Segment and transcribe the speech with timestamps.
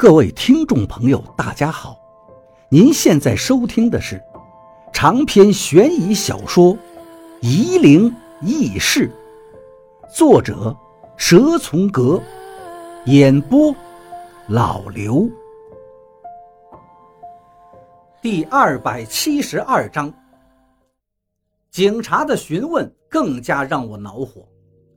[0.00, 1.94] 各位听众朋友，大家好！
[2.70, 4.18] 您现在收听的是
[4.94, 6.72] 长篇悬疑小说
[7.42, 8.10] 《夷陵
[8.40, 9.12] 轶事》，
[10.16, 10.74] 作者
[11.18, 12.18] 蛇从阁，
[13.04, 13.76] 演播
[14.48, 15.28] 老刘。
[18.22, 20.10] 第二百七十二章，
[21.70, 24.48] 警察的询问更加让我恼火，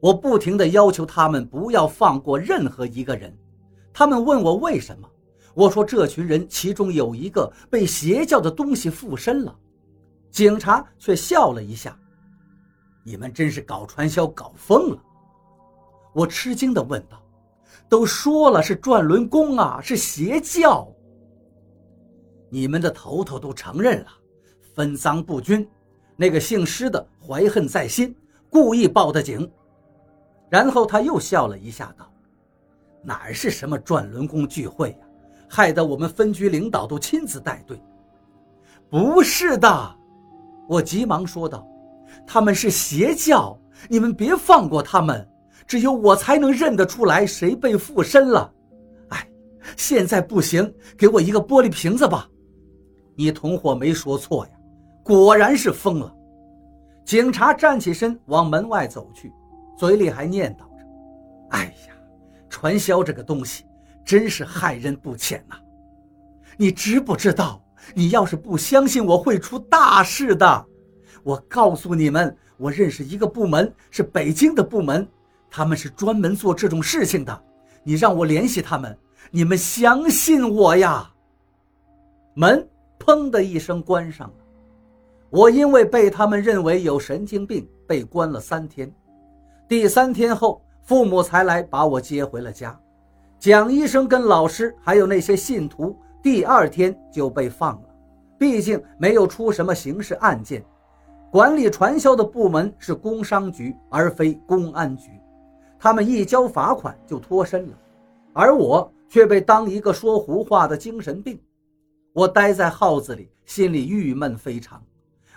[0.00, 3.30] 我不停的要求他们不要放过任何一个人。
[3.98, 5.10] 他们问我为什么，
[5.54, 9.58] 我说这群人其中有一个被邪教的东西附身了。
[10.30, 11.98] 警察却笑了一下
[13.02, 15.02] ：“你们真是搞传销搞疯了。”
[16.12, 17.22] 我吃惊地问道
[17.88, 20.86] ：“都说了是转轮功啊，是邪教。
[22.50, 24.08] 你们的头头都承认了，
[24.74, 25.66] 分赃不均，
[26.16, 28.14] 那个姓施的怀恨在心，
[28.50, 29.50] 故意报的警。”
[30.50, 32.12] 然后他又笑了一下，道。
[33.06, 34.96] 哪是什么转轮功聚会呀？
[35.48, 37.80] 害得我们分局领导都亲自带队。
[38.90, 39.96] 不是的，
[40.68, 41.64] 我急忙说道
[42.26, 43.56] ：“他们是邪教，
[43.88, 45.24] 你们别放过他们。
[45.68, 48.52] 只有我才能认得出来谁被附身了。”
[49.10, 49.28] 哎，
[49.76, 52.28] 现在不行，给我一个玻璃瓶子吧。
[53.14, 54.52] 你同伙没说错呀，
[55.04, 56.12] 果然是疯了。
[57.04, 59.32] 警察站起身往门外走去，
[59.78, 60.84] 嘴里还念叨着
[61.50, 61.94] ：“哎呀。”
[62.48, 63.64] 传销这个东西
[64.04, 65.56] 真是害人不浅呐！
[66.56, 67.62] 你知不知道？
[67.94, 70.66] 你要是不相信，我会出大事的。
[71.22, 75.06] 我告诉你们，我认识一个部门，是北京的部门，
[75.50, 77.42] 他们是专门做这种事情的。
[77.82, 78.96] 你让我联系他们，
[79.30, 81.12] 你们相信我呀！
[82.34, 84.34] 门砰的一声关上了。
[85.30, 88.92] 我因为被他们认为有神经病，被关了三天。
[89.68, 90.62] 第三天后。
[90.86, 92.78] 父母才来把我接回了家，
[93.40, 97.88] 蒋医生跟老师还有那些信徒，第二天就被放了。
[98.38, 100.64] 毕竟没有出什么刑事案件，
[101.28, 105.10] 管理传销的部门是工商局而非公安局，
[105.76, 107.76] 他们一交罚款就脱身了，
[108.32, 111.36] 而我却被当一个说胡话的精神病。
[112.12, 114.80] 我待在号子里，心里郁闷非常。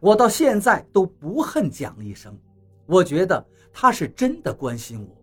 [0.00, 2.36] 我到现在都不恨蒋医生，
[2.86, 5.15] 我觉得他是真的关心我。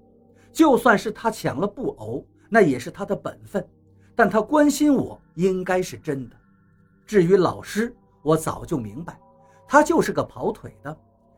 [0.54, 3.68] 就算是他抢了布偶，那也是他的本分。
[4.16, 6.36] 但他关心我，应该是真的。
[7.06, 9.20] 至于老师，我早就明白，
[9.68, 10.96] 他就是个跑腿的。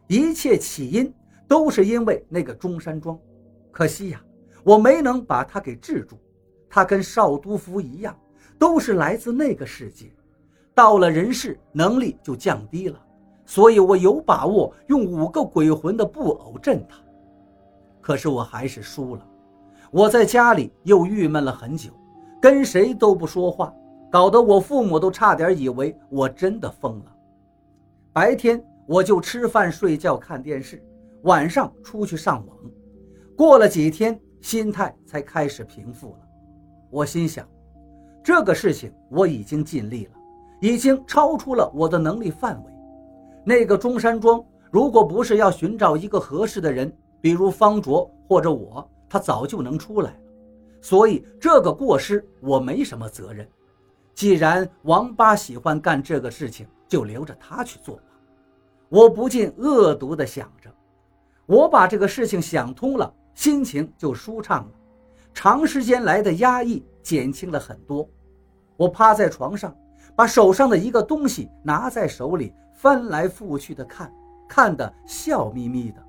[0.08, 1.12] 一切起因
[1.48, 3.18] 都是因为那个中山装。
[3.72, 4.22] 可惜呀，
[4.64, 6.20] 我没能把他给制住。
[6.70, 8.14] 他跟少督夫一样，
[8.60, 10.12] 都是来自那个世界，
[10.74, 13.02] 到了人世，能力就降低了。
[13.46, 16.98] 所以我有把握用五个鬼魂的布偶镇他。
[18.06, 19.28] 可是我还是输了，
[19.90, 21.90] 我在家里又郁闷了很久，
[22.40, 23.74] 跟谁都不说话，
[24.12, 27.06] 搞得我父母都差点以为我真的疯了。
[28.14, 30.86] 白天我就吃饭、睡觉、看电视，
[31.24, 32.56] 晚上出去上网。
[33.36, 36.20] 过了几天，心态才开始平复了。
[36.92, 37.44] 我心想，
[38.24, 40.12] 这个事情我已经尽力了，
[40.62, 42.72] 已经超出了我的能力范围。
[43.44, 50.18] 那个中山装，如果不是要寻找一个合适的人，比如方卓或者我，他早就能出来了，
[50.80, 53.50] 所以这个过失我没什么责任。
[54.14, 58.04] 既然王八喜欢干这个事情，就留着他去做吧。
[58.90, 60.70] 我不禁恶毒地想着。
[61.48, 64.72] 我把这个事情想通了，心情就舒畅了，
[65.34, 68.08] 长时间来的压抑减轻了很多。
[68.78, 69.76] 我趴在床上，
[70.16, 74.14] 把手上的一个东西拿在手里，翻来覆去的看，
[74.48, 76.05] 看得笑眯眯的。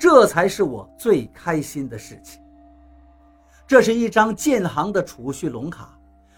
[0.00, 2.40] 这才是我最开心的事情。
[3.66, 5.94] 这是一张建行的储蓄龙卡，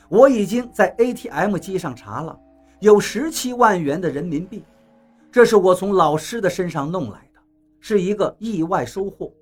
[0.08, 2.36] 我已经在 ATM 机上查了，
[2.80, 4.64] 有十七万元的人民币。
[5.30, 7.40] 这是我从老师的身上弄来的，
[7.78, 9.32] 是一个意外收获。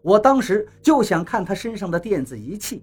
[0.00, 2.82] 我当时就想看他身上的电子仪器。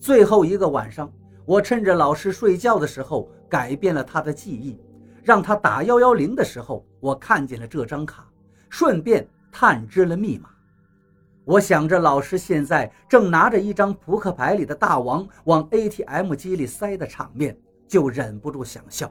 [0.00, 1.12] 最后一个晚上，
[1.44, 4.80] 我趁着老师睡觉的时候，改变了他的记忆，
[5.22, 8.26] 让他打幺幺零的时候，我看见了这张卡，
[8.70, 9.28] 顺便。
[9.58, 10.50] 探知了密码，
[11.46, 17.56] 我想着老师现在正拿着一张扑克牌里的大王往 ATM 机里塞的场面，
[17.88, 19.10] 就忍不住想笑。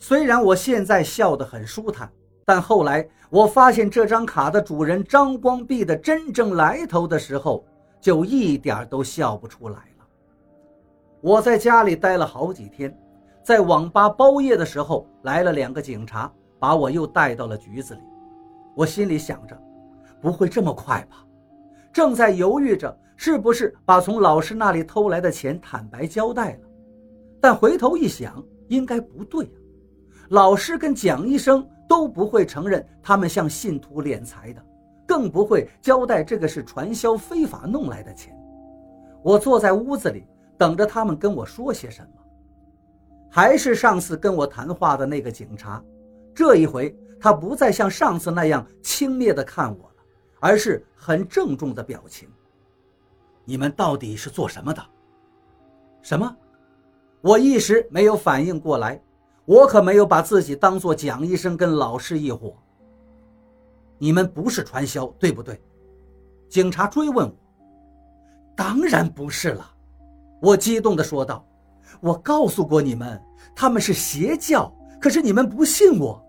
[0.00, 2.10] 虽然我现在笑得很舒坦，
[2.44, 7.64] 但后来我发现这张卡的主人张光弼的真正来头的时候，
[8.00, 10.06] 就一点都笑不出来了。
[11.20, 12.92] 我在家里待了好几天，
[13.44, 16.28] 在网吧包夜的时候，来了两个警察，
[16.58, 18.00] 把我又带到了局子里。
[18.76, 19.58] 我心里想着，
[20.20, 21.24] 不会这么快吧？
[21.90, 26.68] 正在犹豫着是不是把从老师那里偷来的钱坦白交代了，
[27.40, 29.56] 但回头一想，应该不对啊。
[30.28, 34.62] 老师跟蒋医生都不会承认他们向信徒敛财的，
[35.06, 38.36] 更不会交代这个是传销非法弄来的钱。
[39.22, 40.26] 我坐在屋子里
[40.58, 42.08] 等着他们跟我说些什么。
[43.30, 45.82] 还是上次跟我谈话的那个警察，
[46.34, 50.02] 这一回他不再像上次那样轻蔑地看我了，
[50.40, 52.28] 而是很郑重的表情。
[53.44, 54.82] 你们到底是做什么的？
[56.02, 56.36] 什么？
[57.20, 59.00] 我一时没有反应过来，
[59.44, 62.54] 我可没有把自己当做蒋医生跟老师一伙。
[63.98, 65.60] 你们不是传销，对不对？
[66.48, 67.34] 警察追问我。
[68.54, 69.68] 当然不是了，
[70.40, 71.46] 我激动地说道。
[72.00, 73.20] 我告诉过你们，
[73.54, 76.22] 他们是邪教，可是你们不信我。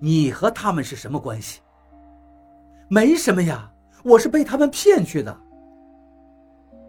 [0.00, 1.60] 你和他们是什么关系？
[2.88, 3.72] 没什么呀，
[4.02, 5.40] 我是被他们骗去的。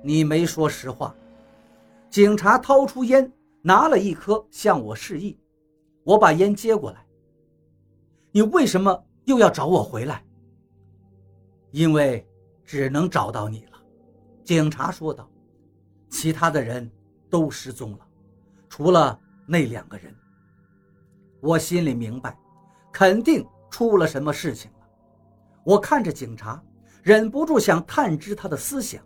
[0.03, 1.13] 你没说实话。
[2.09, 5.39] 警察掏出烟，拿了一颗向我示意，
[6.03, 7.05] 我把烟接过来。
[8.31, 10.23] 你为什么又要找我回来？
[11.71, 12.27] 因为
[12.63, 13.77] 只能找到你了，
[14.43, 15.29] 警察说道。
[16.09, 16.89] 其他的人。
[17.31, 17.99] 都失踪了，
[18.69, 20.11] 除了那两个人。
[21.41, 22.35] 我心里明白，
[22.91, 24.77] 肯定出了什么事情了。
[25.63, 26.61] 我看着警察，
[27.03, 29.01] 忍不住想探知他的思想，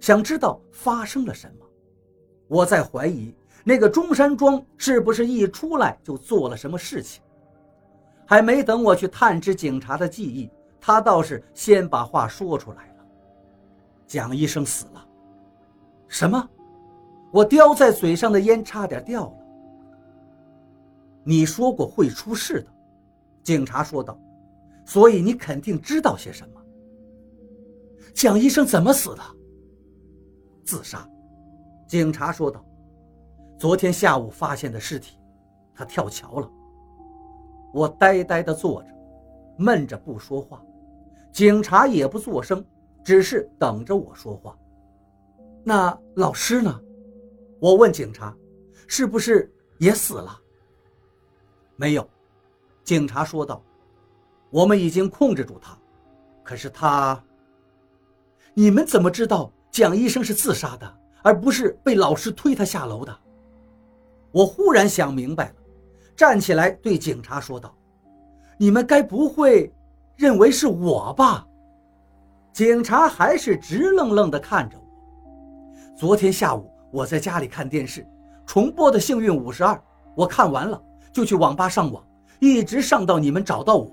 [0.00, 1.66] 想知道发生了什么。
[2.46, 3.34] 我在怀疑
[3.64, 7.22] 那个中山装是不是一出来就做了什么事情。
[8.26, 10.50] 还没等我去探知警察的记忆，
[10.80, 13.04] 他倒是先把话说出来了
[14.06, 15.06] ：“蒋医生死了。”
[16.08, 16.48] 什么？
[17.32, 19.34] 我叼在嘴上的烟差点掉了。
[21.24, 22.66] 你说过会出事的，
[23.44, 24.18] 警察说道，
[24.86, 26.60] 所以你肯定知道些什么。
[28.14, 29.22] 蒋医生怎么死的？
[30.64, 31.06] 自杀，
[31.86, 32.64] 警察说道。
[33.58, 35.16] 昨天下午发现的尸体，
[35.74, 36.50] 他跳桥了。
[37.72, 38.88] 我呆呆地坐着，
[39.58, 40.60] 闷着不说话。
[41.32, 42.64] 警察也不作声，
[43.04, 44.56] 只是等着我说话。
[45.62, 46.80] 那老师呢？
[47.60, 48.36] 我问警察
[48.86, 50.38] ：“是不是也死了？”
[51.76, 52.06] 没有，
[52.84, 53.62] 警察说道
[54.50, 55.76] ：“我们已经控制住他，
[56.42, 57.20] 可是他……
[58.52, 63.18] 你们怎么知道蒋医生是自杀的，而不是被老师推他下楼的？”
[64.30, 65.54] 我忽然想明白了，
[66.14, 67.74] 站起来对警察说道
[68.58, 69.72] ：“你们该不会
[70.14, 71.46] 认为是我吧？”
[72.52, 74.84] 警察还是直愣愣地看着我。
[75.96, 76.70] 昨天下午。
[76.94, 78.06] 我在家里看电视，
[78.46, 79.74] 重播的《幸运五十二》，
[80.14, 80.80] 我看完了
[81.12, 82.06] 就去网吧上网，
[82.38, 83.90] 一直上到你们找到我。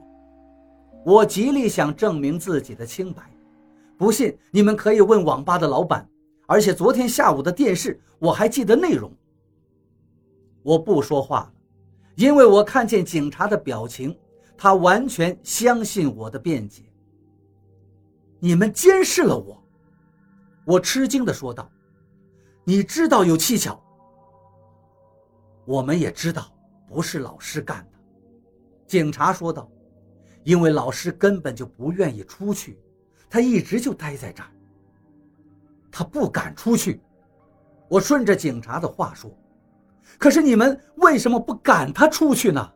[1.05, 3.23] 我极力想证明自己的清白，
[3.97, 6.07] 不信你们可以问网吧的老板。
[6.47, 9.11] 而且昨天下午的电视我还记得内容。
[10.63, 11.53] 我不说话了，
[12.15, 14.15] 因为我看见警察的表情，
[14.57, 16.83] 他完全相信我的辩解。
[18.39, 19.63] 你们监视了我，
[20.65, 21.69] 我吃惊地说道。
[22.63, 23.79] 你知道有蹊跷，
[25.65, 26.51] 我们也知道
[26.88, 27.90] 不是老师干的。
[28.91, 29.71] 警察说道
[30.43, 32.77] ：“因为老师根本就不愿意出去，
[33.29, 34.49] 他一直就待在这儿。
[35.89, 36.99] 他不敢出去。”
[37.88, 39.31] 我顺着警察的话说
[40.19, 42.69] ：“可是你们为什么不赶他出去呢？”